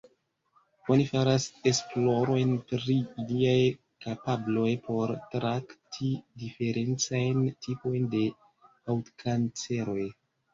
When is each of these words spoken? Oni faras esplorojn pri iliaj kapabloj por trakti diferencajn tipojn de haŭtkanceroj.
Oni 0.93 1.03
faras 1.09 1.43
esplorojn 1.71 2.55
pri 2.71 2.95
iliaj 3.23 3.59
kapabloj 4.05 4.71
por 4.89 5.13
trakti 5.35 6.09
diferencajn 6.45 7.45
tipojn 7.67 8.09
de 8.17 8.25
haŭtkanceroj. 8.89 10.03